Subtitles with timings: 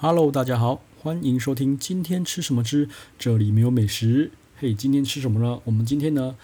[0.00, 4.30] Hello，大家好，欢迎收听今天吃什么之这里没有美食。
[4.56, 5.60] 嘿，今天吃什么呢？
[5.64, 6.36] 我们今天呢，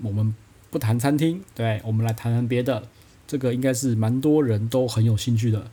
[0.00, 0.34] 我们
[0.70, 2.88] 不谈餐厅，对，我们来谈谈别的。
[3.26, 5.70] 这个应该是蛮多人都很有兴趣的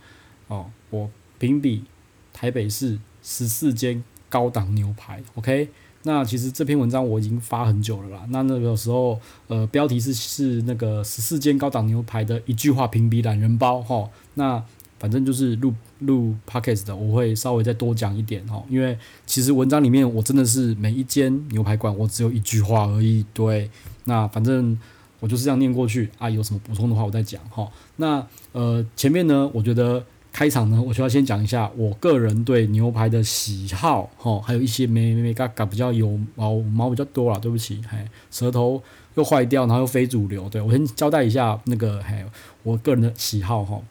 [0.49, 0.71] 哦。
[0.89, 1.85] 我评比
[2.33, 5.69] 台北市十四间高档牛排，OK。
[6.03, 8.25] 那其实这篇文章我已经发很久了啦。
[8.27, 14.61] 那那个时候，呃，标题是是那个十四间高档牛排的一句话评比懒人包哈、那
[14.99, 18.63] 反正就是录录 podcast 的，我会稍微再多讲一点哦。
[18.69, 23.25] 因为其实文章里面我真的是每一间牛排馆我只有一句话而已。
[23.33, 23.69] 对，
[24.05, 24.77] 那反正
[25.19, 26.29] 我就是这样念过去啊。
[26.29, 27.69] 有什么补充的话我再讲哈。
[27.97, 30.03] 那呃前面呢，我觉得。
[30.31, 37.97] 开场呢，我就要先讲一下我个人对牛排的喜好，哈，还有一些没没没嘎嘎比较有毛毛比较多啦，对不起，嘿，
[38.29, 38.81] 舌头
[39.15, 42.23] 又坏掉，然后又非主流，对，我先交代一下那个，嘿，
[42.61, 43.81] 我个人的喜好，哈，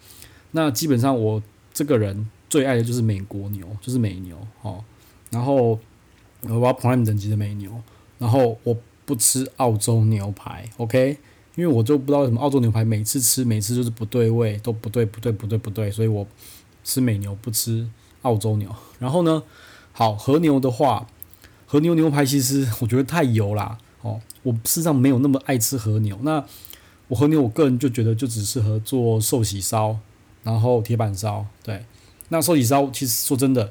[0.53, 1.43] 那基本上我
[1.79, 4.83] 这个人最爱的就是美国牛，就是美牛，哦，
[5.31, 5.79] 然后
[6.41, 7.71] 我要 Prime 等级的美牛，
[8.19, 8.77] 然后我
[9.07, 11.17] 不吃澳洲牛排，OK。
[11.55, 16.27] 因为我就不知道为什么澳洲牛排每次吃每次就是不对味，都不对不对不对不对，所以我
[16.83, 17.89] 吃美牛不吃
[18.23, 18.75] 澳洲牛。
[18.99, 19.45] 然后呢，
[19.93, 21.07] 好和牛的话，
[21.65, 26.19] 和牛牛排其实 我觉得太油啦，哦，我事实上没有那么爱吃和牛。
[26.23, 26.45] 那
[27.07, 29.97] 我和牛我个人就觉得就只适合做寿喜烧，
[30.43, 31.47] 然后铁板烧。
[31.63, 31.85] 对，
[32.29, 33.71] 那寿喜烧其实说真的，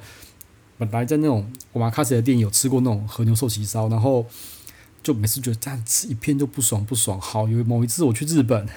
[0.77, 4.25] 本来在那种我妈卡西的店有吃过那种和牛寿喜烧，然后。
[5.03, 8.67] 就每次觉得这样吃一片就不爽不爽，好，有某一次我去日本，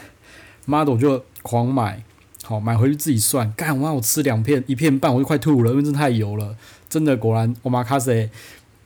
[0.64, 2.04] 妈的我就狂买，
[2.44, 6.56] 好买回去自己算，干我妈我吃两片一片半我就快吐了，因为真的太油了，
[6.88, 8.30] 真的果然我妈卡西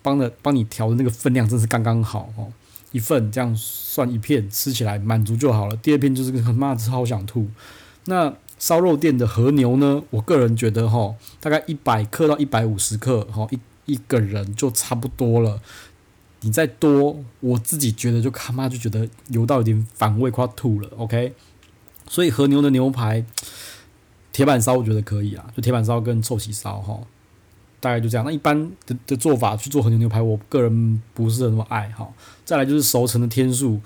[0.01, 2.51] 帮的帮你调的那个分量真是刚刚好哦，
[2.93, 7.47] 一份这样算一片吃起来满足就好了，第二片就是个妈超想吐。
[8.07, 13.59] 那烧肉店的和牛呢，我个人觉得哈，大概一百克到一百五十克哈，一
[13.93, 15.61] 一个人就差不多了。
[16.41, 20.89] 你再多，我自己觉得就他妈就觉得油到有点反胃，快要吐了。
[20.97, 21.33] OK，
[22.07, 23.25] 所以和牛的牛排，
[24.31, 27.01] 铁板烧我觉得可以啊，就铁板烧跟臭喜烧哈，
[27.81, 28.25] 大概就这样。
[28.27, 32.07] 那一般的的做法去做和牛牛排，我个人不是那么爱哈。
[32.45, 33.81] 再来就是熟成的天数，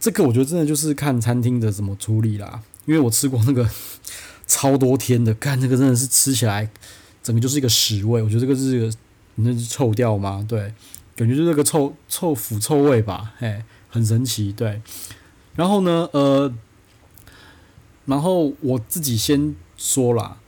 [0.00, 2.62] 这个我觉得真的就是看餐厅的怎么处理啦。
[2.86, 3.68] 因为我吃过那个
[4.46, 6.70] 超多天的，干那个真的是吃起来
[7.22, 8.22] 整个就是一个屎味。
[8.22, 8.92] 我觉得这个是
[9.36, 10.44] 那是臭掉吗？
[10.48, 10.72] 对。
[11.16, 14.82] 感觉就是个臭臭腐臭味吧，嘿，很神奇，对。
[15.54, 16.52] 然后呢，呃，
[18.06, 20.38] 然后我自己先说啦，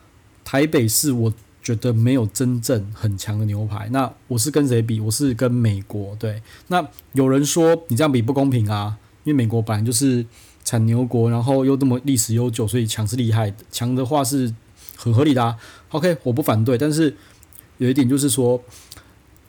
[0.44, 1.32] 台北市我
[1.62, 3.88] 觉得没有真正很强的牛排。
[3.90, 4.98] 那我是跟谁比？
[4.98, 6.42] 我是跟美国，对。
[6.66, 10.26] 那有人说你这样比不公平啊，因为美国本来就是
[10.66, 14.54] 产牛国，然后又这么历史悠久，所以强是厉害的，强的话是
[14.96, 15.56] 很合理的。
[15.92, 17.16] OK，我不反对，但是
[17.78, 18.62] 有一点就是说。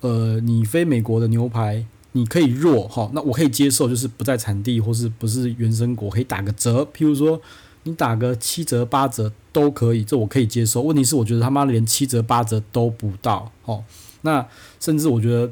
[0.01, 7.41] 呃，你非美国的牛排，你可以弱哈，那我可以接受，就是不在产地或是不是原生国，可以打个折，譬如说
[7.81, 10.84] 你打个七折八折都可以，这我可以接受。
[10.84, 13.84] 问题是我觉得他妈连七折八折都不到哦，
[14.22, 14.47] 那
[14.79, 15.51] 甚至我觉得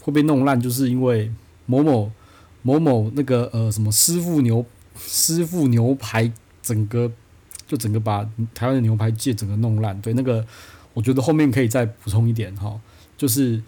[0.00, 1.30] 会被弄烂，就是因为
[1.66, 2.10] 某某
[2.62, 4.64] 某某那个呃什么师傅牛
[5.06, 6.30] 师傅牛排，
[6.62, 7.10] 整个
[7.66, 10.00] 就整个把台湾的牛排界整个弄烂。
[10.00, 10.44] 对，那个
[10.94, 12.80] 我觉得后面可以再补充一点哈。
[13.16, 13.62] 就是，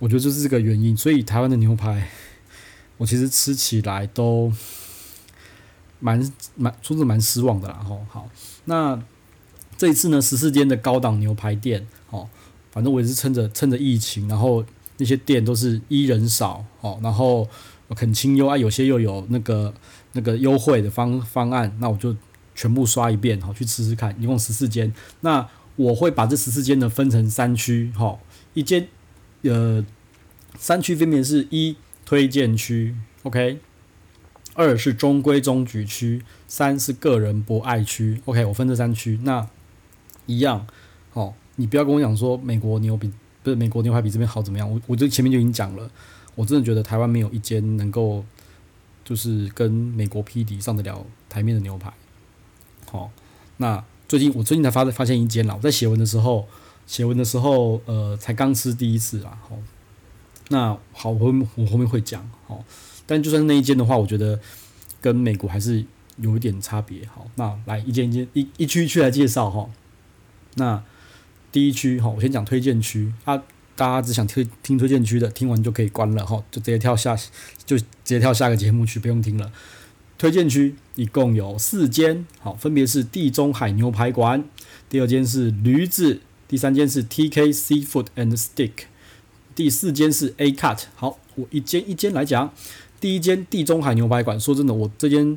[0.00, 2.08] 我觉得就是这个原因，所以台湾的牛排，
[2.96, 4.52] 我其实吃起来都
[6.00, 6.20] 蛮
[6.56, 7.74] 蛮，说是蛮失望的啦。
[7.74, 8.28] 吼，好，
[8.64, 9.00] 那
[9.76, 12.28] 这一次呢，十四间的高档牛排店，哦，
[12.72, 14.64] 反正我也是趁着趁着疫情，然后
[14.96, 17.48] 那些店都是一人少，哦，然后
[17.90, 19.72] 很清幽啊，有些又有那个
[20.16, 22.16] 那个优惠的方方案，那我就
[22.56, 28.18] 全部刷一遍，好，去吃吃看，一共十四间，那我会把这十四间呢分成三区，哈，
[28.54, 28.88] 一间。
[29.42, 29.84] 呃，
[30.58, 33.60] 三区分别是一推荐区，OK，
[34.54, 39.46] 二是中规中矩区，三是个人博爱区，OK，我分这三区，那
[40.24, 40.66] 一样，
[41.12, 43.12] 哦，你不要跟我讲说美国牛比
[43.44, 45.88] 不是美国牛排比这边好怎么样，我我这前面就已经讲了，
[46.34, 48.24] 我真的觉得台湾没有一间能够
[49.06, 51.90] 就是跟美国匹敌上得了台面的牛排，
[52.90, 53.10] 好、
[53.56, 56.46] 那最近我最近才发发现一间啦，我在写文的时候。
[56.88, 59.58] 写文的时候，呃，才刚吃第一次啊，好，
[60.50, 62.64] 那好，我我后面会讲，好，
[63.04, 64.38] 但就算那一间的话，我觉得
[65.00, 65.84] 跟美国还是
[66.18, 69.68] 有一点差别，好，那来一间一间一一区一区来介绍哈，
[70.54, 70.80] 那
[71.50, 73.12] 第一区哈，我先讲推荐区。
[73.24, 73.42] 啊，
[73.76, 77.14] 大家只想听听推荐区的，听完就可以关了哈，就直接跳下，
[77.64, 79.52] 就直接跳下个节目去，不用听了。
[80.18, 84.42] 推荐区一共有四间，好，分别是地中海牛排馆，
[84.88, 86.20] 第二间是驴子。
[86.48, 88.72] 第三间是 TK Seafood and Steak，
[89.54, 90.84] 第四间是 A Cut。
[90.94, 92.52] 好，我一间一间来讲。
[92.98, 95.36] 第一间地中海牛排馆，说真的，我这间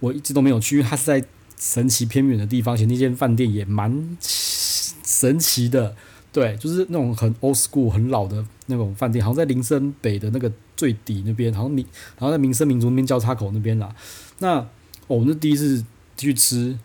[0.00, 1.24] 我一直都没有去，它是在
[1.58, 5.94] 神奇偏远的地方，而且那间饭店也蛮神奇的。
[6.30, 11.84] 对，就是那种很 old school 很老的那种饭店，好像在林森北的那个最底那边，好像民，
[12.18, 13.94] 然后在民生民族那边交叉口那边啦。
[14.40, 14.64] 那、
[15.06, 15.82] 我们是第一次
[16.18, 16.78] 去吃，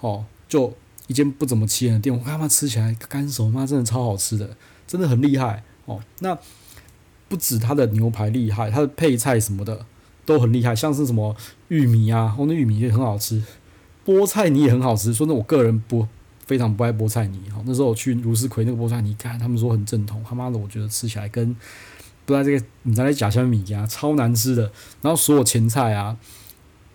[0.00, 0.72] 哦，就
[1.08, 4.56] 一间不怎么起眼的店，我看他妈吃起来干手，妈真的超好吃的，
[4.86, 6.00] 真的很厉害哦。
[6.20, 6.38] 那
[7.28, 9.84] 不止它的牛排厉害，它的配菜什么的
[10.24, 11.36] 都很厉害，像是什么
[11.66, 13.42] 玉米啊，哦，那玉米也很好吃，
[14.06, 15.12] 菠菜泥也很好吃。
[15.12, 16.06] 说那我个人不。
[16.46, 21.54] 非常不爱菠菜泥，好，那时候我去卢斯奎那个菠菜泥，看他们说很正统，他妈的，我觉得吃起来跟
[22.26, 24.70] 不知道这个你在那假香米呀，超难吃的。
[25.02, 26.16] 然后所有前菜啊，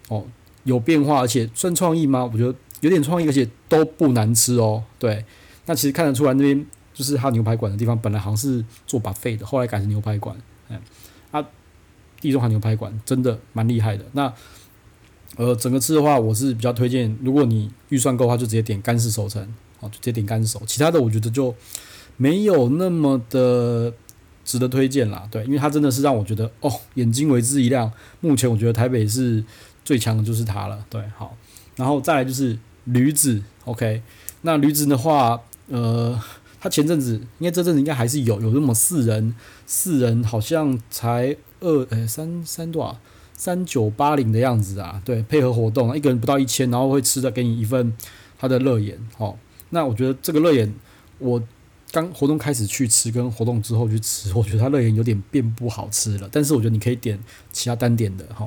[0.07, 0.25] 哦，
[0.63, 2.29] 有变化，而且算创意吗？
[2.31, 4.83] 我觉得有点创意，而且都不难吃哦。
[4.97, 5.25] 对，
[5.65, 10.35] 那其实看得出来那边就是他牛排馆的地方，本来好像是做把废的，后来改成牛排馆。
[10.67, 10.79] 哎，
[11.31, 11.45] 啊，
[12.21, 14.05] 地中海牛排馆真的蛮厉害的。
[14.13, 14.33] 那
[15.35, 19.41] 呃，整个吃的话，我是比较推荐，如果你预算够的话，就直接点干式熟成，
[19.79, 20.61] 好，就直接点干熟。
[20.65, 21.55] 其他的我觉得就
[22.17, 23.93] 没有那么的
[24.43, 27.89] 值得推荐啦，对，因为它真的是让我觉得哦，眼睛为之一亮。
[28.19, 29.41] 目前我觉得台北是
[29.85, 31.37] 最强的就是它了，对，好，
[31.77, 34.01] 然后再来就是驴子，OK，
[34.41, 36.19] 那驴子的话，呃，
[36.59, 39.33] 它前阵子，应该这阵子应该还是有有那么四人，
[39.65, 42.99] 四人好像才二，诶，三三多少？
[43.39, 47.93] 三九八零的样子啊，对，配合活动，一个人不到一千，然后会吃的给你一份
[48.37, 49.39] 他的热眼，好，
[49.69, 50.75] 那我觉得这个热眼，
[51.19, 51.41] 我
[51.89, 57.17] 刚活动开始去吃，跟活动之后去吃，我觉得它热眼有点变不好吃了，但是我觉得你可以点
[57.53, 58.45] 其他单点的，哈，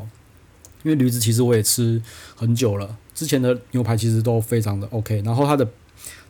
[0.82, 2.02] 因为驴子其实我也吃
[2.36, 5.66] 很久了，之前的牛排其实都非常的 OK，然后它的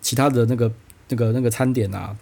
[0.01, 0.73] 其他的那个
[1.09, 2.17] 那个那个餐点啊，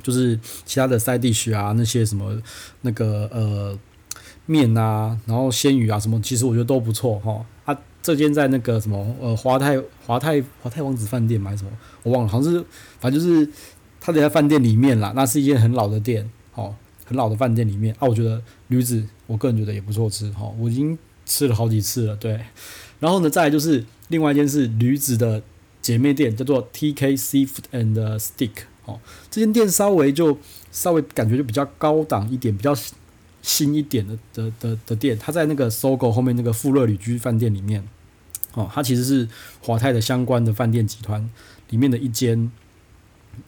[0.00, 2.40] 就是其他的 side dish 啊，那些什么
[2.82, 3.76] 那个呃。
[4.46, 7.44] 面啊，然后鲜鱼啊，什么其实我觉得都不错哈。
[7.64, 11.70] 啊，这间在那个什么呃华泰华泰华泰王子饭店买什么
[12.02, 12.62] 我忘了，好像是
[13.00, 13.48] 反正就是
[14.00, 15.12] 他得在饭店里面啦。
[15.16, 16.74] 那是一间很老的店，哦，
[17.06, 18.06] 很老的饭店里面啊。
[18.06, 20.52] 我觉得驴子，我个人觉得也不错吃哈。
[20.58, 22.38] 我已经吃了好几次了，对。
[23.00, 25.42] 然后呢，再来就是另外一间是驴子的
[25.80, 28.50] 姐妹店，叫做 TK Seafood and Steak。
[28.84, 29.00] 哦，
[29.30, 30.36] 这间店稍微就
[30.70, 32.76] 稍微感觉就比较高档一点，比较。
[33.46, 37.86] 新一点的的的的店，它在那个搜狗后面那个富乐旅居饭店里面，
[38.54, 39.28] 哦，它其实是
[39.60, 41.28] 华泰的相关的饭店集团
[41.68, 42.50] 里面的一间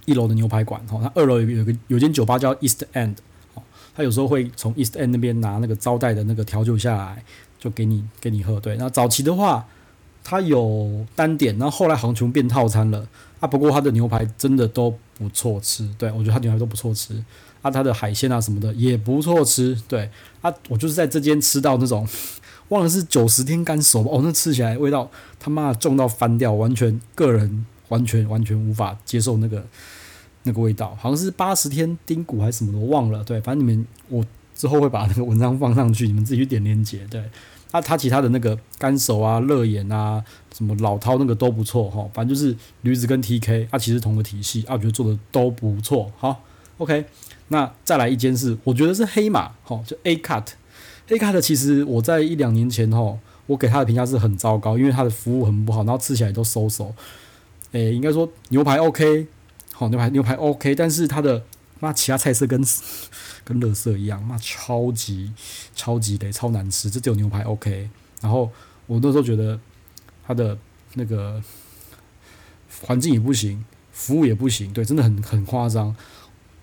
[0.05, 3.15] 一楼的牛排馆，哦，它二楼有有个有间酒吧叫 East End，
[3.55, 3.63] 哦，
[3.95, 7.25] 它有时候会从 East End 那边拿那个招待的那个调酒下来，
[7.59, 9.67] 就给你给你喝，对，那早期的话，
[10.23, 13.09] 它有单点，然后后来好像全变套餐了，
[13.41, 17.25] 啊，不过它的牛排真的都不错吃，对，我觉得它牛排都不错吃。
[17.67, 20.09] 啊，它的海鲜啊什么的也不错吃，对
[20.41, 22.07] 啊，我就是在这间吃到那种，
[22.69, 25.11] 忘了是九十天干熟哦，那吃起来味道
[25.41, 29.67] 他妈的重到翻掉，完全个人完全完全无法接受那个
[30.45, 34.25] 那个味道，好像是八十天丁骨还是什么的，我忘了，对，反正你们我
[34.55, 37.21] 之后会把那个文章放上去，你们自己去点链接，对，
[37.73, 40.23] 啊，它其他的那个干熟啊、热眼啊、
[40.57, 46.45] 什么老饕那个都不错哈，反正就是驴子跟 TK 啊，其实同个体系啊，我觉得做的都不错，好
[46.79, 47.05] ，OK。
[47.49, 56.93] 那再来一间是，我觉得是黑马，吼，就 A Cut，A Cut 其实我在一两年前吼，我给他的评价是很糟糕，因为他的服务很不好，然后吃起来都馊馊，
[57.73, 59.29] 诶，应该说牛排 OK，
[59.73, 61.45] 好牛排牛排 OK，但是他的
[61.79, 62.61] 妈其他菜色跟
[63.45, 65.33] 跟垃圾一样，妈超级
[65.75, 67.89] 超级的超难吃，这只有牛排 OK，
[68.21, 68.51] 然后
[68.87, 69.61] 我那时候觉得
[70.27, 70.59] 他的
[70.95, 71.41] 那个
[72.83, 75.95] 环境也不行，服务也不行，对，真的很很夸张。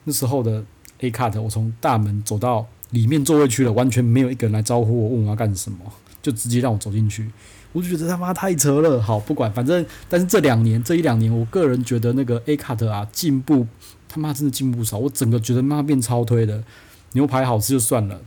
[0.06, 0.66] 那时候的
[1.04, 5.80] A Cut，我从大门走到里面座位区了，完全没有一个人来招呼我，问我要干什么，
[6.22, 7.30] 就直接让我走进去。
[7.74, 9.02] 我就觉得他妈太扯了。
[9.02, 13.68] 好，不管，反正，但是这两年，这一两年，我个人觉得那个 A Cut 啊，进步
[14.08, 14.98] 他妈真的进步少。
[14.98, 16.64] 我整个觉得妈变超推的，
[17.12, 18.22] 牛排好吃就算了，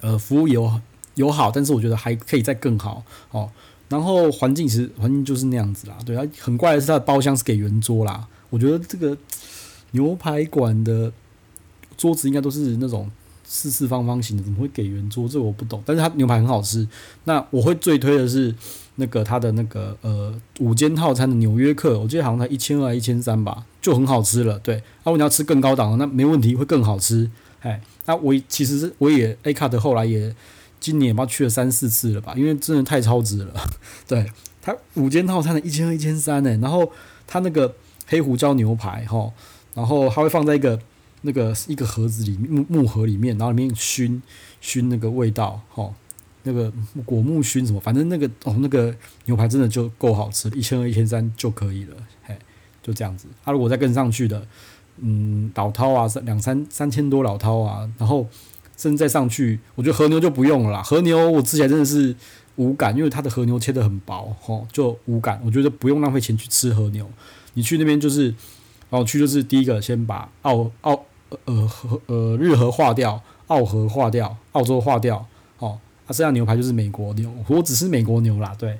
[0.00, 0.80] 呃，服务有
[1.16, 3.50] 有好，但是我觉得还可以再更好哦。
[3.90, 9.14] 然后环境其实环境就是那样子啦，对啊，很怪的是它的包厢是给圆桌啦，我觉得这个。
[9.92, 11.12] 牛排馆的
[12.00, 13.10] 桌子应该都是那种
[13.44, 15.28] 四四方方形的，怎么会给圆桌？
[15.28, 15.82] 这我不懂。
[15.84, 16.88] 但是它牛排很好吃。
[17.24, 18.54] 那我会最推的是
[18.94, 24.58] 那个它的那个呃五间套餐的纽约客，我记得好像才一千二、一千三吧，就很好吃了。
[24.60, 27.30] 对，啊，如你要吃更高档的，那没问题，会更好吃。
[27.60, 30.34] 哎，那我其实是我也 A Cut 后来也
[30.80, 33.52] 今年也不知道去了三四次了吧，因为真的太超值了。
[34.08, 36.90] 对，它五间套餐的一千二、一千三呢，然后
[37.26, 37.74] 它那个。
[38.06, 39.30] 黑胡椒牛排哈，
[39.72, 40.76] 然后它会放在一个
[41.22, 44.22] 那个一个盒子里面木木盒里面，然后里面熏
[44.60, 45.92] 熏那个味道哈，
[46.42, 46.72] 那个
[47.04, 48.94] 果木熏什么，反正那个哦那个
[49.26, 52.36] 牛排真的就够好吃，一千二一千三就可以了，嘿，
[52.82, 53.26] 就这样子。
[53.44, 54.46] 他、如果再跟上去的，
[54.98, 58.26] 嗯，老饕啊，三两三三千多老饕啊，然后
[58.76, 62.14] 甚至再上去，我觉得和牛就不用了，和牛我吃起来真的是。
[62.56, 65.40] 无感，因为它的和牛切得很薄，吼，就无感。
[65.42, 67.08] 我觉得不用浪费钱去吃和牛。
[67.54, 68.26] 你去那边就是，
[68.90, 71.06] 然后去就是第一个先把澳澳
[71.44, 75.26] 呃和呃日和化掉，澳和化掉，澳洲化掉，
[75.58, 78.78] 哦，啊，剩下牛排就是美国牛，我只是美国牛啦，对，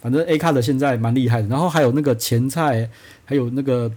[0.00, 1.48] 反正 A 卡的现在蛮厉害的。
[1.48, 2.90] 然后还有那个前菜，
[3.24, 3.90] 还有那个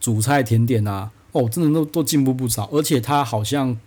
[0.00, 3.78] 主菜甜点啊，哦，真的都都进步不少，而且它好像。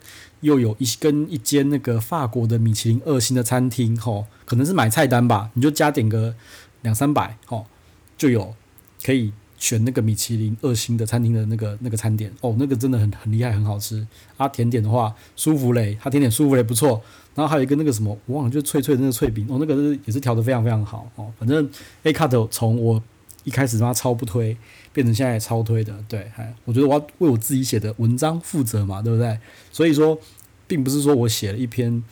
[0.42, 6.34] 又有一跟一间那个法国的米其林二星的餐厅，吼，可能是买菜单吧，你就加点个
[6.82, 7.68] 两三百，吼，
[8.18, 8.56] 就有
[9.04, 14.06] 可以选那个米其林二星的餐厅的那个那个餐点，哦，那个真的很很厉害，很好吃。
[14.36, 17.00] 啊，甜点的话，舒芙蕾，它甜点舒芙蕾不错。
[17.36, 21.70] 然后还有一个那个什么，我忘了，就是脆脆的那个脆饼，哦，那个是也是调得非常非常好，哦，反正
[22.02, 23.02] A Cut 从我
[23.44, 24.58] 一开始他妈超不推，
[24.92, 29.38] 变成现在超推的，对，哎，我觉得我要为我自己写的文章负责嘛，对不对？
[29.72, 30.20] 所以说，
[30.66, 32.04] 并不是说我写了一篇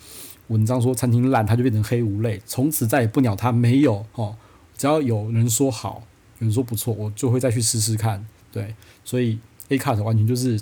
[0.46, 4.36] 文章说餐厅烂，它就变成黑五类，从此再也不鸟它，没有哦，
[4.78, 6.02] 只要有人说好，
[6.40, 10.60] 有人说不错，我就会再去试试看，对，所以 A Cut 完全就是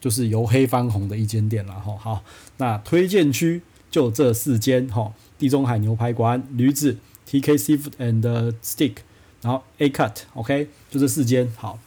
[0.00, 2.24] 就是由黑翻红的一间店了，哈，好，
[2.58, 6.96] 那推荐区就这四间，哈，地中海牛排馆、驴子、
[7.28, 8.94] TK Seafood and Steak。
[9.42, 11.52] 然后 A cut，OK，就这四间。
[11.54, 11.78] 好，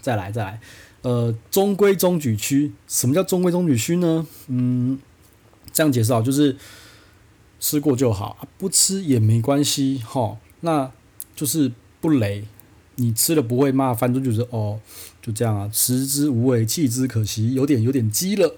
[0.00, 0.60] 再来再来，
[1.02, 4.26] 呃，中规中矩区，什么叫中规中矩区呢？
[4.46, 4.98] 嗯，
[5.70, 6.56] 这样解释啊就是
[7.60, 10.90] 吃过就好，不吃也没关系，哈，那
[11.36, 11.70] 就是
[12.00, 12.44] 不雷，
[12.98, 14.78] 你吃了不会骂，反正就是哦，
[15.20, 18.56] 就这样啊，食之无味，弃之可惜，有点有点鸡了，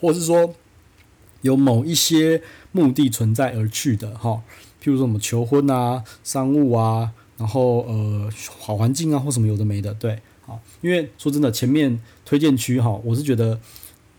[0.00, 0.54] 或是说
[1.42, 2.42] 有某一些
[2.72, 4.42] 目的存在而去的，哈，
[4.82, 7.12] 譬如说什么求婚啊，商务啊。
[7.40, 13.58] 然后呃，好环境啊，或什么有的没的，对，好，因为说真的，前面推荐区哈，我是觉得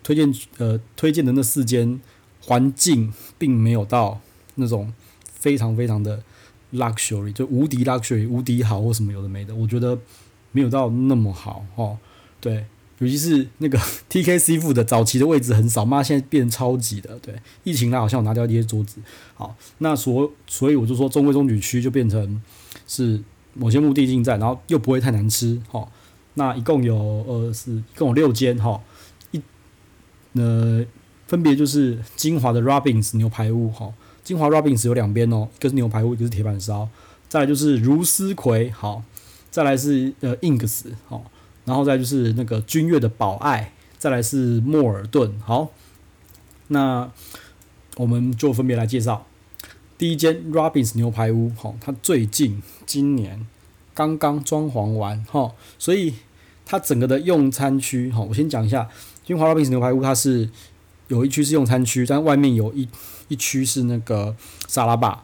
[0.01, 2.01] 推荐呃推荐的那四间
[2.41, 4.19] 环境并没有到
[4.55, 4.91] 那种
[5.31, 6.23] 非常非常的
[6.73, 9.97] luxury，就无敌 luxury，无敌好或什么有的没的，我觉得
[10.51, 11.97] 没有到那么好哈，
[12.39, 12.65] 对，
[12.99, 13.77] 尤其是那个
[14.09, 18.99] TK Seafood 的早期的位置很少，妈现在变超级的，对，疫情啦，好像我拿掉一些桌子，
[19.35, 22.41] 好，那所所以我就说中规中矩区就变成。
[22.87, 23.21] 是
[23.53, 25.87] 某些目的进在，然后又不会太难吃，哈。
[26.33, 28.81] 那一共有呃是一共有六间，哈。
[29.31, 29.41] 一
[30.33, 30.85] 呃
[31.27, 33.93] 分别就是金华的 Robins 牛排屋，哈。
[34.23, 36.87] 金华 Robins 有两边哦，一个是牛排屋，一个是铁板烧。
[37.27, 39.03] 再来就是如斯葵，好。
[39.49, 41.25] 再来是呃 Ings，好。
[41.65, 45.69] 然后再就是那个君悦的宝爱，再来是莫尔顿，好。
[46.67, 47.11] 那
[47.97, 49.25] 我们就分别来介绍。
[49.97, 53.45] 第一间 Robins 牛排屋，哈，它最近今年
[53.93, 56.13] 刚刚装潢完，哈，所以
[56.65, 58.89] 它整个的用餐区，哈，我先讲一下，
[59.25, 60.49] 金华 Robins 牛排屋，它是
[61.09, 62.87] 有一区是用餐区，但外面有一
[63.31, 64.35] 一区是那个
[64.67, 65.23] 沙拉霸。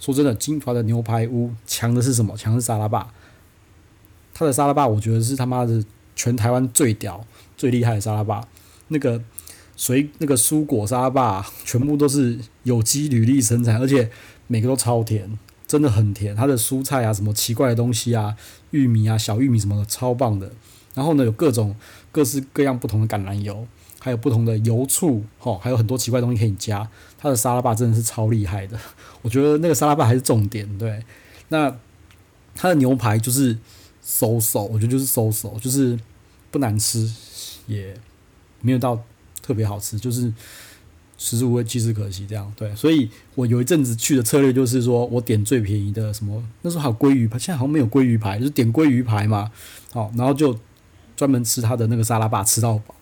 [0.00, 2.36] 说真的，金华的牛排屋强的是什么？
[2.36, 3.12] 强是沙拉霸。
[4.34, 5.84] 它的沙拉霸，我觉得是他妈的
[6.16, 7.24] 全台湾最屌、
[7.56, 8.46] 最厉害的沙拉霸。
[8.88, 9.22] 那个。
[9.76, 14.08] 水那个蔬果沙拉霸，全部都是有机履历生产，而且
[14.46, 16.32] 每个都超甜，真的很甜。
[16.36, 18.36] 它的蔬菜啊，什么奇怪的东西啊，
[18.70, 20.52] 玉米啊，小玉米什么的，超棒的。
[20.94, 21.74] 然后呢，有各种
[22.12, 23.66] 各式各样不同的橄榄油，
[24.04, 26.86] 还有不同的油醋，吼，还有很多奇怪东西可以加。
[27.16, 28.78] 它的沙拉霸真的是超厉害的，
[29.22, 30.68] 我觉得那个沙拉霸还是重点。
[30.76, 31.02] 对，
[31.48, 31.74] 那
[32.54, 33.56] 它的牛排就是
[34.04, 35.98] 收手，我觉得就是收手，就是
[36.50, 37.10] 不难吃，
[37.66, 37.94] 也
[38.60, 39.02] 没有到。
[39.46, 40.32] 特别好吃，就是
[41.18, 42.74] 食之无味，弃之可惜，这样对。
[42.74, 49.52] 所以我有一阵子去的策略就是说，我点最便宜的什么，那时候还有鲑鱼排，现在好像没有鲑鱼排，就是点鲑鱼排嘛。
[49.92, 50.58] 好，然后就
[51.14, 52.94] 专门吃它的那个沙拉霸，吃到饱。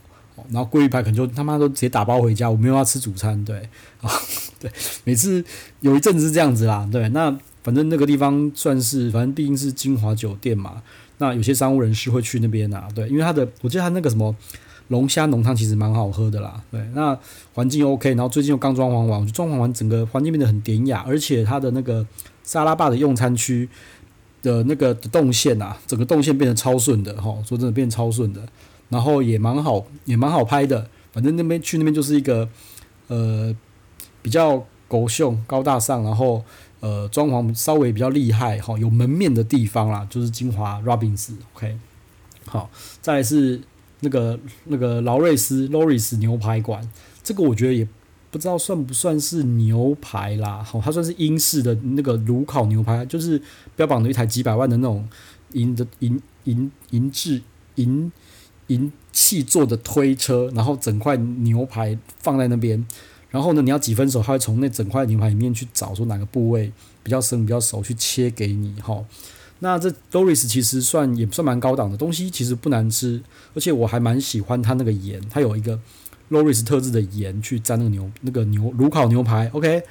[0.50, 3.56] 然后鲑鱼排可能就他妈都直接打包回家，我没有要吃主餐，对
[4.00, 4.10] 啊，
[4.60, 4.70] 对。
[5.04, 5.44] 每次
[5.80, 7.08] 有一阵子是这样子啦，对。
[7.10, 10.82] 那反正那个地方算是，反正毕竟是金华酒店嘛。
[11.18, 14.34] 那有些商务人士会去那边啊，对，因为他的，我记得他那个什么。
[14.88, 17.18] 龙虾浓汤其实蛮好喝的啦，对，那
[17.54, 22.06] 环境 OK，然后最近又刚装潢完，我觉得装潢完整个环境变得很典雅，而且它的那个
[22.44, 23.66] 沙拉吧的用餐区
[24.42, 28.46] 的那个动线啊，整个动线变得超顺的哈，说真的变超顺的，
[28.92, 32.48] 然后也蛮好，也蛮好拍的，反正那边去那边就是一个
[33.08, 33.52] 呃
[34.20, 36.44] 比较狗秀高大上，然后
[36.80, 41.76] 呃装潢稍微比较厉害哈，有门面的地方啦，就是金华 Robbins OK。
[42.44, 42.70] 好，
[43.00, 43.60] 再来是
[44.00, 46.86] 那个那个劳瑞斯 Loris 牛排馆，
[47.22, 47.88] 这个我觉得也
[48.30, 53.40] 不知道算不算是牛排啦，好，它算是英式的那个炉烤牛排，就是
[53.74, 55.08] 标榜的一台几百万的那种
[55.52, 57.40] 银的银银银制
[57.76, 58.10] 银
[58.72, 62.84] 银器做的推车，然后整块牛排放在那边，
[63.30, 69.04] 然后呢，你要几分熟，他会从那整块牛排里面去找出哪个部位比较生比较熟，去切给你，哈。
[69.60, 73.22] 那这 Loris 其实算也算蛮高档的东西，其实不难吃，
[73.54, 75.78] 而且我还蛮喜欢它那个盐，它有一个
[76.30, 79.82] Loris 特制的盐去沾那个牛那个牛炉烤牛排，OK。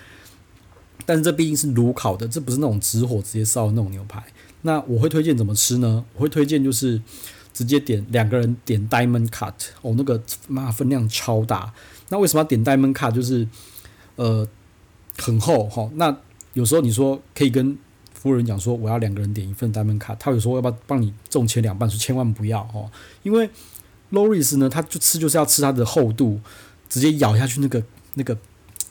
[1.05, 4.23] 但是这毕竟是炉烤的，这不是那种直火直接烧的那种牛排。
[4.63, 6.05] 那我会推荐怎么吃呢？
[6.15, 7.01] 我会推荐就是
[7.53, 11.73] 直接点两个人点 Diamond Cut 哦，那个妈分量超大。
[12.09, 13.11] 那为什么要点 Diamond Cut？
[13.11, 13.47] 就是
[14.15, 14.47] 呃
[15.17, 15.89] 很厚哈。
[15.95, 16.15] 那
[16.53, 17.77] 有时候你说可以跟
[18.13, 22.91] 服务员讲说，我要两个人点一份 Diamond Cut，他有说要不要帮你重切两半，说千万不要哦，
[23.23, 23.49] 因为
[24.11, 26.39] Loris 呢，他就吃就是要吃它的厚度，
[26.89, 27.81] 直接咬下去那个
[28.15, 28.37] 那个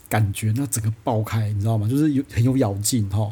[0.08, 1.86] 感觉，那整个爆开，你知道吗？
[1.86, 3.30] 就是有很有咬劲哈，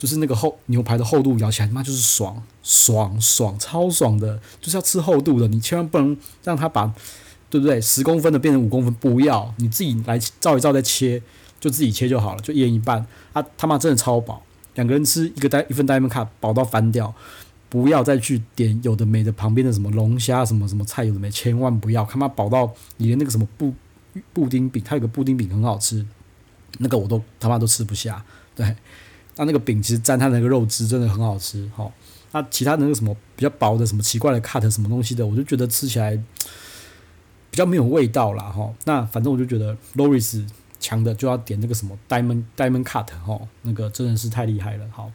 [0.00, 6.90] 就是那个厚牛排的厚度咬起来，他妈就是爽爽爽超爽的，就是要吃厚度的，你千万不能让他把
[7.50, 7.78] 对不对？
[7.78, 11.20] 十公分的变成五公分，不要，你自己来照一照再切，
[11.60, 14.42] 就自己切就好了，就一人一半，啊他妈真的超饱。
[14.76, 17.12] 两个人吃一个单一份单面卡饱到翻掉，
[17.68, 23.74] 不要再去点有的没的旁边的什么龙虾什么什么菜有的没，千万不要，他妈饱到连那个什么布
[24.32, 26.06] 布丁饼，它有个布丁饼很好吃，
[26.78, 28.24] 那个我都他妈都吃不下。
[28.54, 28.76] 对，
[29.40, 31.68] 那那个饼其实沾它那个肉汁真的很好吃。
[31.74, 31.92] 好，
[32.32, 36.16] 那其他的那个什么比较薄的什么奇怪的 cut 什么东西的，我就觉得吃起来
[37.50, 38.44] 比较没有味道啦。
[38.44, 40.44] 哈，那反正我就觉得 Loris。
[40.82, 44.86] 强的就要点那个什么 Diamond Diamond Cut 哈，那个真的是太厉害了。
[44.90, 45.12] 好，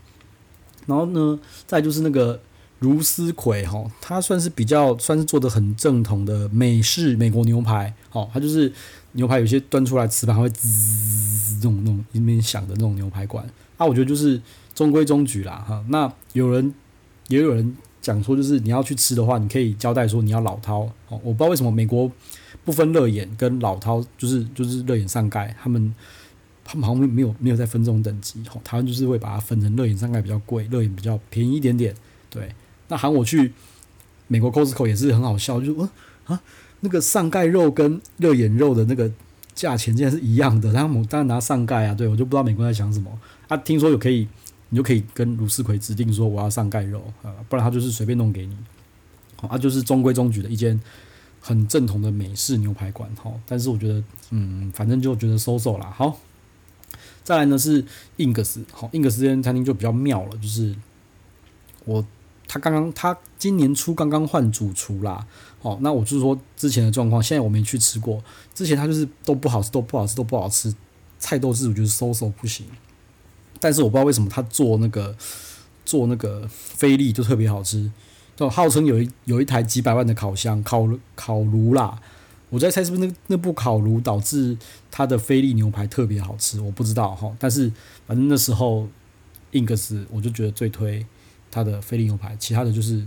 [0.86, 2.40] 然后呢，再就是那个
[2.78, 7.92] 如丝葵哈，它算是比较算是做的很正统的美式美国牛排。
[8.12, 8.72] 好，它就是
[9.14, 13.44] 牛排有些端出来瓷盘会滋这种那种一边响的那种牛排馆。
[13.78, 14.42] 啊，我觉得就是
[14.74, 15.84] 中规中矩啦哈。
[15.90, 16.74] 那有人
[17.28, 20.90] 也有人讲说，就是你要去吃的话，你可以交代说你要老饕。
[21.10, 22.12] 哦，我不知道为什么美国。
[22.64, 25.94] 不分热眼跟老饕，就是就是热眼上盖，他们
[26.64, 31.94] 他们好像没有没有在分这种等级，吼，台湾就是会把它分成热眼上盖比较贵，热眼比较便宜一点点。
[32.28, 32.56] 对，
[32.88, 33.54] 那喊我去
[34.28, 35.88] 美国 Costco 也是很好笑，就说
[36.26, 36.42] 啊，
[36.80, 39.12] 那个上盖肉跟热眼肉的那个
[39.56, 43.10] 价钱竟然是一样的，然后我当然拿上盖啊，对，我就不知道美国在想什么。
[43.48, 44.28] 啊，听说有可以，
[44.70, 48.56] 你就可以跟茹丝葵指定说我要上盖肉啊，不然他就是随便弄给你。
[49.38, 50.80] 好啊，就是中规中矩的一间。
[51.48, 55.94] 很正统的美式牛排馆，哈，但是我觉得，嗯，反正就觉得收手啦。
[55.96, 56.20] 好，
[57.24, 57.86] 再来呢是
[58.18, 60.76] Ings，好，Ings 这间餐厅就比较妙了，就是
[61.84, 62.04] 我
[62.56, 65.28] 他刚刚他今年初刚刚换主厨啦，
[65.62, 70.74] 哦，那我就是说之前的状况，现在我没去吃过，之前他就是都不好吃，都不好吃，都不好吃，
[71.20, 72.66] 菜都是我觉得收手不行，
[73.60, 75.14] 但是我不知道为什么他做那个
[75.84, 77.92] 做那个菲力就特别好吃。
[78.38, 82.00] 就号称有一有一台几百万的烤箱烤烤炉啦，
[82.50, 84.58] 我在猜是不是那那部烤炉导致
[84.90, 87.30] 他的菲力牛排特别好吃，我不知道哈。
[87.38, 87.70] 但是
[88.08, 88.88] 反正那时候
[89.52, 91.06] Ings 我就觉得最推
[91.56, 93.02] 它的菲力牛排，其他的就是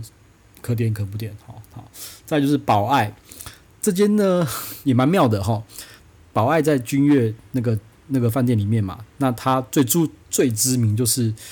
[0.59, 1.31] 可点可不点。
[1.45, 1.91] 好，好，
[2.25, 3.13] 再就是宝爱
[3.79, 4.47] 这间呢
[4.83, 5.63] 也蛮妙的哈。
[6.33, 11.31] 宝爱在君悦那个那个饭店里面嘛，那它最著最知名就是。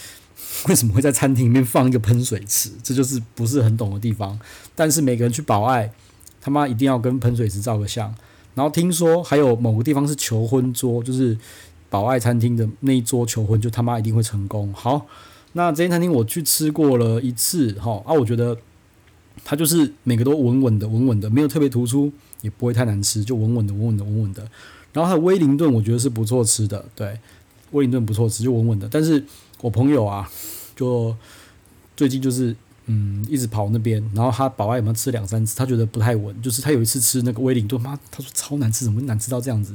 [0.70, 2.72] 为什么会在餐厅里面放一个喷水池？
[2.82, 4.40] 这就是不是很懂的地方。
[4.76, 5.92] 但是每个人去宝爱，
[6.40, 8.14] 他妈一定要跟喷水池照个相。
[8.56, 11.38] 然后听说还有某个地方是求婚桌，就是
[11.90, 14.74] 宝爱餐厅的那一桌求婚，就他妈一定会成功。
[14.74, 15.06] 好，
[15.58, 18.58] 那这间餐厅我去吃过了一次，哈啊，我觉得
[19.44, 22.10] 它就是每个都稳稳的，稳稳的，没有特别突出，
[22.42, 24.48] 也不会太难吃，就稳稳的，稳稳的，稳稳的。
[24.94, 27.20] 然后它的威灵顿我觉得是不错吃的，对，
[27.72, 28.88] 威灵顿不错吃，就稳稳的。
[28.90, 29.24] 但是
[29.60, 30.30] 我朋友啊。
[30.78, 31.18] 就
[31.96, 36.40] 最近就是嗯，一直跑那边，然后他宝爱有没有吃两三次，他觉得不太稳。
[36.40, 39.74] 就是他有一次吃那个威灵顿，妈，他说超难吃，怎么难吃到这样子？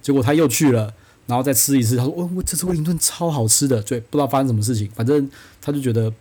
[0.00, 0.94] 结果他又去了，
[1.26, 6.12] 然后再吃一次，他说哦，我这次威灵顿超好吃的，对，不知道发生什么事情，反正他就觉得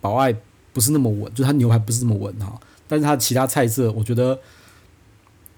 [0.00, 0.34] 宝爱
[0.72, 2.58] 不是那么稳，就他牛排不是那么稳哈。
[2.86, 4.38] 但是他其他菜色，我觉得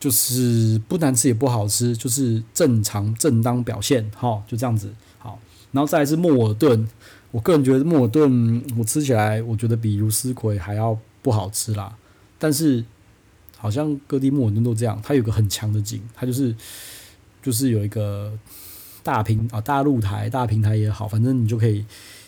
[0.00, 5.38] 就是不难吃也不好吃，就是正常正当表现哈，就这样子好。
[5.72, 6.88] 然后再来是莫尔顿。
[7.33, 11.96] 我个人觉得莫尔顿，我吃起来我觉得比如斯葵还要不好吃啦。
[12.40, 12.85] 但是
[13.57, 16.53] 好像各地莫尔顿都这样，它有个很强的景，它就是
[17.40, 18.37] 就是有一个
[19.02, 21.84] 大平啊大露台大平台也好，反正你就可以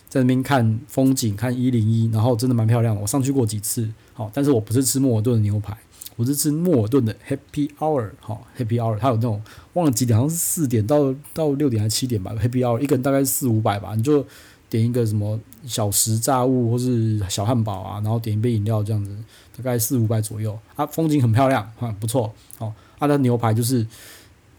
[0.09, 3.01] 在那边看风景，看一零一，然后真的蛮漂亮的。
[3.01, 5.77] 我上去过几次，好，但是我不是吃莫尔顿的牛排，
[6.17, 14.25] 我是吃莫尔顿的 Happy Hour，好，Happy Hour，它有那种忘了几点，好像是四点到到六点还是七点吧，Happy Hour 一个人大概四五百吧，你就
[14.69, 19.17] 点一个什么小食炸物或是小汉堡啊，然后点一杯饮料这样子，
[19.57, 23.87] 大概四五百左右，啊，风景很漂亮，哈，不错，好，它的牛排就是，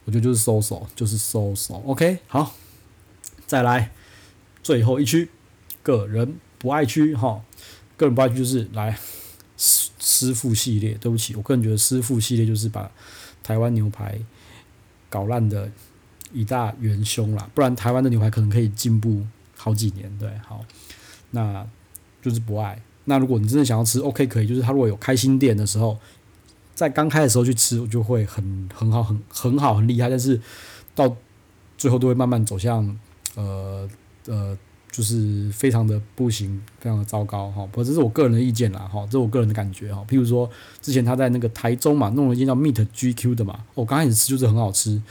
[0.05, 2.55] 我觉得就是 so so，就是 so so，OK，好，
[3.45, 3.91] 再来
[4.61, 5.29] 最后一区。
[5.81, 7.43] 个人不爱区哈，
[7.97, 8.97] 个人不爱区就是来
[9.57, 10.93] 师师傅系列。
[10.93, 12.89] 对不起，我个人觉得师傅系列就是把
[13.43, 14.17] 台湾牛排
[15.09, 15.69] 搞烂的
[16.31, 17.49] 一大元凶啦。
[17.53, 19.25] 不然台湾的牛排可能可以进步
[19.57, 20.09] 好几年。
[20.17, 20.63] 对，好，
[21.31, 21.67] 那
[22.21, 22.81] 就是不爱。
[23.03, 24.47] 那如果你真的想要吃，OK 可以。
[24.47, 25.99] 就是他如果有开新店的时候，
[26.87, 30.09] 在刚开的时候去吃，我就会很很好，很很好，很厉害。
[30.09, 30.39] 但是
[30.93, 31.15] 到
[31.77, 32.97] 最后都会慢慢走向
[33.35, 33.89] 呃
[34.27, 34.57] 呃。
[34.93, 37.65] 就是非常的不行，非常的糟糕哈。
[37.71, 40.05] 不过这是我个人的意见啦哈，这是我个人的感觉哈。
[40.07, 40.47] 譬如说，
[40.83, 45.01] 之前他在那个台中嘛，弄了一间叫 Meat GQ 的嘛，我刚开始吃就是很好吃，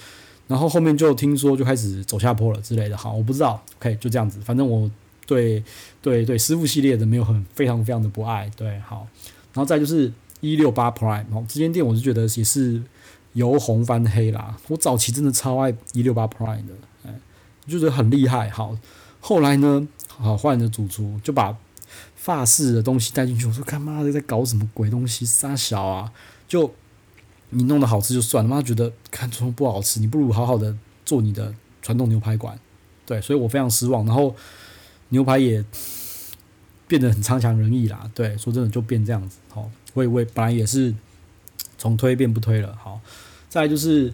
[0.47, 4.39] 然后后面就听说就开始走下坡了之类的哈，我不知道，OK 就这样子。
[4.45, 4.89] 反正我
[5.27, 5.61] 对
[6.01, 9.09] 对对师傅系列的没有很非常非常的不爱，对好。
[9.53, 12.83] 然后再就是一六八 Prime 哦，这间店我是觉得也是
[13.33, 14.59] 由红翻黑啦。
[14.69, 16.75] 我早期真的超爱一六八 Prime 的，
[17.07, 17.15] 哎，
[17.67, 18.77] 就觉得很厉害，好。
[19.25, 21.57] 后来呢，好换了主厨，就把
[22.17, 23.47] 法式的东西带进去。
[23.47, 25.25] 我说：“他妈的，在搞什么鬼东西？
[25.25, 26.13] 杀小啊！
[26.49, 26.75] 就
[27.51, 32.59] 你弄得好吃就算了，妈觉得看出不好吃，你不如好好的做你的传统牛排馆。”
[33.07, 34.05] 对，所以我非常失望。
[34.05, 34.35] 然后
[35.11, 35.65] 牛排也
[36.93, 38.11] 变得很差强人意啦。
[38.15, 39.39] 对，说真的就变这样子。
[39.49, 40.95] 好，我也我也本来也是
[41.79, 42.77] 从推变不推了。
[42.79, 43.01] 好，
[43.49, 44.13] 再来就是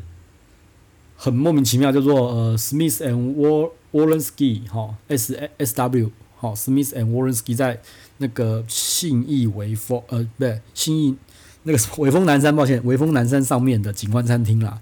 [1.16, 3.70] 很莫名其妙，叫做呃，Smith and Wall。
[3.90, 7.80] Wollensky 哈，S S W 哈，Smith and Wollensky 在
[8.18, 11.16] 那个信义微风呃，不对，信义
[11.62, 14.78] 那个微风南山，抱歉，微风南山上面的景观餐厅啦。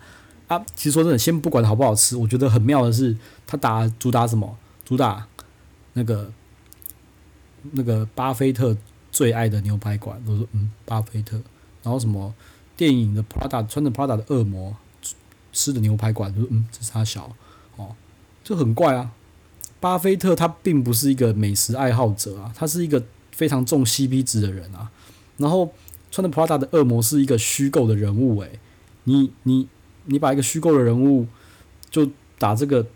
[0.49, 4.59] 啊，其实说真的，先不管好不好吃，我觉得很妙的是，他打主打什么？
[4.85, 5.25] 主打
[5.93, 6.33] 那个
[7.72, 8.76] 那个巴菲特
[9.11, 10.20] 最爱的牛排馆。
[10.26, 11.37] 我说嗯，巴菲特，
[11.83, 12.35] 然后什么
[12.76, 14.76] 电影的 Prada 穿着 Prada 的恶魔
[15.52, 16.33] 吃的牛排馆。
[16.37, 17.35] 我说嗯，这是他小
[17.76, 17.94] 哦。
[18.44, 19.11] 就很怪啊，
[19.81, 23.02] 巴菲特他并不是一个美食爱好者啊，他是一个
[23.33, 24.90] 非常重 CP 值的人啊。
[25.37, 25.72] 然后
[26.11, 28.59] 穿着 Prada 的恶魔是一个虚构的人物诶、
[29.05, 29.68] 你你
[30.05, 31.26] 你把一个虚构的人物
[31.90, 32.87] 就打这个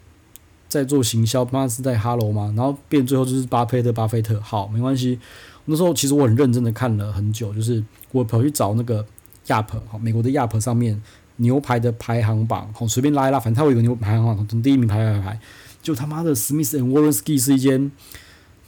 [0.71, 2.55] 在做行销，妈是在 Hello 吗？
[2.57, 5.21] 然后变最后就是巴菲特，巴菲特好没关系。
[5.67, 9.05] 那时候其实我很认真的看了很久，就是我跑去找那个
[9.47, 11.03] Yelp 好美国的 Yelp 上面。
[11.43, 15.41] 牛排的排行榜，好随便拉一拉，反正他有个牛排行榜，从第一名排排排，
[15.81, 17.91] 就他妈的 Smith and Wollensky 是一间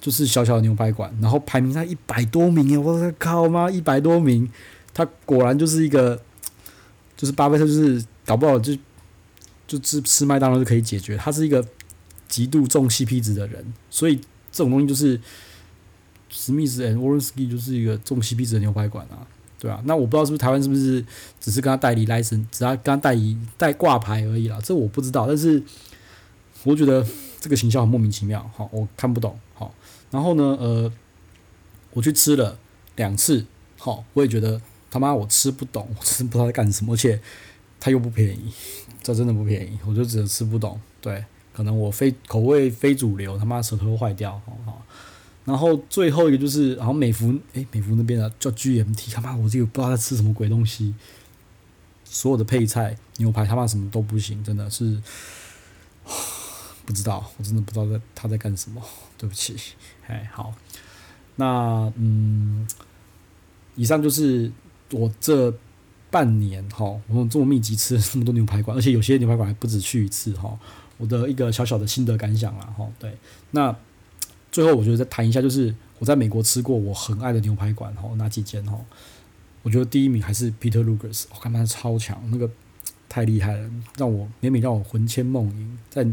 [0.00, 4.48] 就是小小的牛排馆，然后排名在一百多名诶，我靠妈一百多名，
[4.94, 6.18] 他果然就是一个，
[7.14, 8.74] 就是巴菲特就是搞不好就
[9.66, 11.62] 就吃吃麦当劳就可以解决，他是一个
[12.32, 14.16] 极度重 CP 值的人，所以
[14.50, 15.20] 这种东西就是
[16.32, 19.28] Smith and Wollensky 就是一个重 CP 值的牛排馆啊。
[19.58, 21.04] 对啊，那我不知道是不是台湾是不是
[21.38, 25.26] 只是跟他代理 license，只要跟他代理代挂牌而已啦，这我不知道。
[25.26, 25.62] 但是
[26.64, 27.06] 我觉得
[27.38, 29.74] 这个形象很莫名其妙，好，我看不懂，好。
[30.10, 30.92] 然后呢，呃，
[31.92, 32.58] 我去吃了
[32.96, 33.44] 两次，
[33.78, 37.20] 好，我也觉得他妈我吃不懂，我真不知道在干什么，而且
[37.78, 38.52] 他又不便宜，
[39.00, 40.80] 这真的不便宜，我就只能吃不懂。
[41.00, 44.82] 对，可能我非口味非主流，他妈舌头会坏掉，好好。
[45.44, 50.94] 然后最后一个就是，然后美福，诶，美福那边啊叫 GMT，他妈我这个不知道在吃什么鬼东西，
[52.04, 55.02] 所有的配菜牛排他妈什么都不行，真的是，
[56.86, 58.80] 不知道，我真的不知道在他在干什么，
[59.18, 59.56] 对不起，
[60.06, 60.54] 哎，好，
[61.34, 62.64] 那嗯，
[63.74, 64.50] 以上就是
[64.92, 65.52] 我这
[66.08, 70.56] 半年哈，我这么密集吃了这么多牛排馆，而且有些牛排馆还不止去一次哈，
[71.02, 73.12] 我的一个小小的心得感想啦哈，对，
[73.50, 73.74] 那。
[74.52, 78.84] 最后，我觉得再谈一下，就是我在美国吃过我很爱的牛排馆，吼，哪几间吼？
[79.62, 82.46] 我觉得第一名还是 Peter Lucas，我看他超强，那个
[83.08, 85.78] 太厉害了，让我每每让我魂牵梦萦。
[85.88, 86.06] 在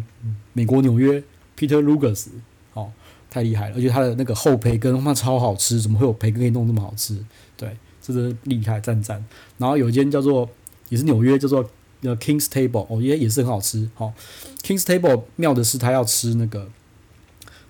[0.54, 1.22] 美国纽约
[1.58, 2.28] ，Peter Lucas，
[2.72, 2.94] 哦，
[3.30, 7.22] 太厉害了，而且他的那个厚培根，他超好吃，怎么会有培根可以弄那么好吃？
[7.58, 9.22] 对，这是厉害，赞赞。
[9.58, 10.50] 然后有一间叫做
[10.88, 11.70] 也是纽约，叫做
[12.02, 14.14] King's Table，哦，也也是很好吃，好
[14.64, 16.70] ，King's Table 妙的是他要吃那个。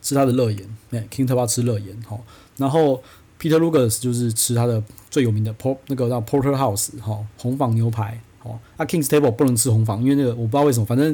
[0.01, 2.17] 吃他的肋眼，哎，King 特巴吃肋眼，哈，
[2.55, 3.03] 然后
[3.37, 11.13] Peter Luger's 就是吃他的最有名的 Por 那个叫 Porterhouse，哈，红坊牛排，哦，啊 King's Table 不能吃红坊，因为那个我不知道为什么，反正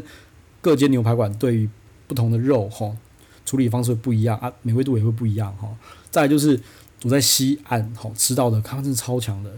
[0.62, 1.67] 各间牛排馆对于
[2.06, 2.95] 不同的肉，哈，
[3.43, 5.67] 处理方式会不一样啊，美味度也会不一样哈。
[6.12, 6.62] 再就是
[7.01, 9.51] 我在西岸好吃到的，他们真的超强的，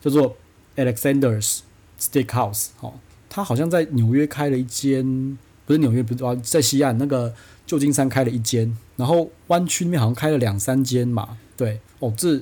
[0.00, 0.36] 叫做
[0.74, 1.60] Alexander's
[2.02, 2.94] Steakhouse 哦，
[3.30, 7.32] 他好像在纽约开了一间，不是纽约，不是在西岸那个
[7.64, 12.40] 旧金山开了一间，然后湾区那边好像开了两三间嘛，对哦，这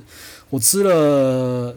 [0.49, 1.77] 我吃了。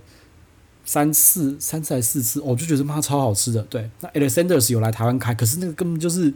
[0.86, 3.62] 三次、三次还四次，我就觉得妈超好吃的。
[3.64, 6.30] 对，那 Alexander's 有来台湾开，可是那个根本就是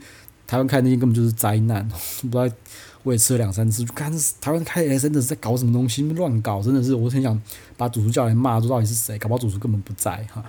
[0.47, 1.85] 台湾开那间根本就是灾难，
[2.23, 2.55] 不知道
[3.03, 7.39] 我也吃了两三次，就看台湾开 Alexander's 在搞什么东西，乱搞，真的是我很想
[7.75, 10.41] 把主厨叫来骂，说到底是谁，搞不好主厨根本不在哈。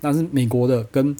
[0.00, 1.16] 但是美国的跟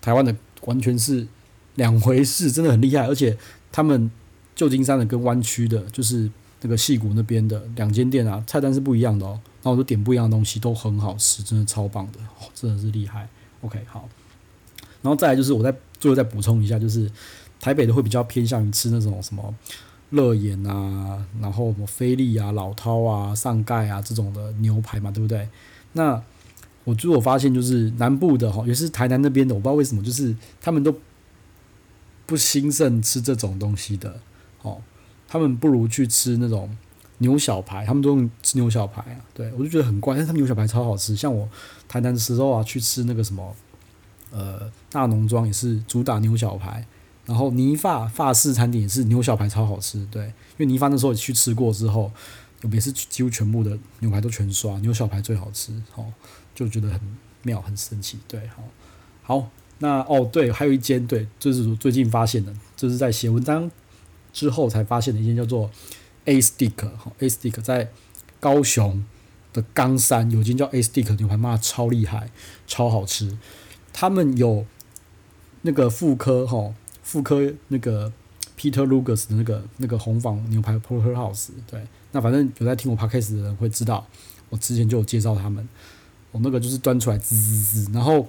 [0.00, 1.26] 台湾的完全是
[1.74, 3.36] 两回事，真的很厉害，而且
[3.70, 4.10] 他们
[4.54, 6.30] 旧金山的跟湾区的，就是
[6.62, 9.40] 那个矽谷那边的两间店啊，菜单是不一样的哦。
[9.62, 12.18] 然后我就点不一样的东西，都很好吃，真的超棒的，
[12.54, 13.28] 真的是厉害。
[13.60, 14.08] OK，好，
[15.02, 17.10] 然后再来就是我再最后再补充一下，就是
[17.60, 19.54] 台北的会比较偏向于吃那种什么
[20.10, 25.46] 乐眼啊，然后什么菲力啊、老饕啊、上盖啊这种的牛排嘛，对不对？
[25.92, 26.22] 那
[26.90, 30.94] 我最后发现就是南部的哈，也是台南那边的，我不知道为什么，就是他们都
[32.26, 34.20] 不兴盛吃这种东西的，
[34.62, 34.82] 哦，
[35.28, 36.76] 他们不如去吃那种。
[37.22, 41.14] 牛小排，他们都用吃牛小排啊，对，我就觉得很怪，但是他们牛小排超好吃。
[41.14, 41.46] 像我
[41.86, 43.54] 台南的时候啊，去吃那个什么，
[44.30, 46.86] 呃，大农庄也是主打牛小排，
[47.26, 52.10] 然后泥发发式餐点也是牛小排超好吃，对，因为泥发那时候也去吃过之后，
[52.62, 56.06] 每次几乎全部的牛排都全刷，牛小排最好吃，哦，
[56.64, 57.00] 就觉得很
[57.42, 58.62] 妙，很神奇，对，好，
[59.22, 63.70] 好，那哦对，还有一间对，就是我最近发现的，就是在写文章
[64.32, 65.70] 之后才发现的一间叫做。
[66.26, 67.90] A Stick 哈，A Stick 在
[68.38, 69.02] 高雄
[69.54, 72.30] 的冈山有间叫 A Stick 牛排，妈超厉害，
[72.66, 73.38] 超好吃。
[73.90, 74.66] 他们有
[75.62, 78.12] 那个妇科哈，妇科那个
[78.56, 81.48] Peter Lucas 的那个那个红坊牛排 Porterhouse。
[81.66, 84.06] 对，那反正有在听我 Podcast 的人会知道，
[84.50, 85.66] 我之前就有介绍他们。
[86.32, 88.26] 我那个就是端出来滋滋滋，然后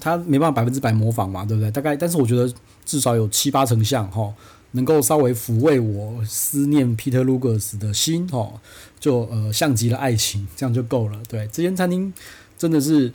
[0.00, 1.70] 他没办法百分之百模仿嘛，对不对？
[1.70, 2.52] 大概，但是我觉得
[2.84, 4.34] 至少有七八成像哈。
[4.72, 8.60] 能够稍微抚慰我思念 Peter Luger's 的心哦，
[9.00, 11.18] 就呃像极了爱情，这样就够了。
[11.28, 12.12] 对，这间餐厅
[12.58, 13.10] 真的是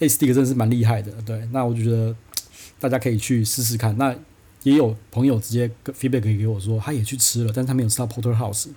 [0.00, 1.12] A Stick 真的是蛮厉害的。
[1.24, 2.16] 对，那我就觉得
[2.80, 3.96] 大家可以去试试看。
[3.96, 4.12] 那
[4.64, 8.68] 也有朋友直接 feedback 给我说，他也去吃了，但是他没有吃到 Porterhouse，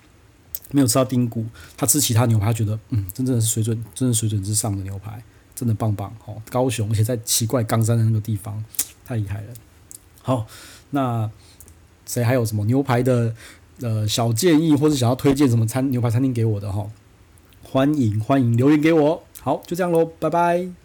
[0.72, 5.22] 没有吃到丁骨，他吃其他牛排，他觉得嗯，真正的是水准，真的水准之上的牛排，
[5.54, 6.42] 真的棒棒哦。
[6.50, 8.64] 高雄，而且在奇怪冈山的那个地方，
[9.04, 9.54] 太厉害了。
[10.22, 10.46] 好，
[10.90, 11.30] 那。
[12.04, 13.32] 谁还有什么牛排的
[13.80, 16.84] 呃小建议，或者想要推荐什么餐牛排餐厅给我的哈？
[17.62, 19.22] 欢迎欢迎留言给我。
[19.40, 20.81] 好，就这样喽，拜拜。